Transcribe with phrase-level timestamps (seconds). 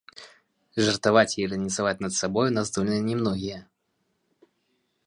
[0.87, 3.65] Жартаваць і іранізаваць над сабой у нас здольныя не многія.